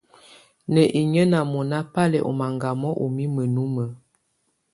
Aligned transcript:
Ná 0.73 0.81
inyǝ́ 0.99 1.29
ná 1.31 1.39
mɔ́ná 1.51 1.77
bá 1.91 2.03
lɛ́ 2.11 2.25
ɔ́ 2.29 2.33
maŋgámɔ 2.39 2.89
ú 3.03 3.05
mimǝ́ 3.15 3.45
numǝ́. 3.53 3.87